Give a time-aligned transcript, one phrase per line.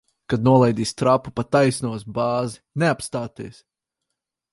[0.31, 2.57] Kad nolaidīs trapu, pa taisno uz bāzi.
[2.85, 3.61] Neapstāties!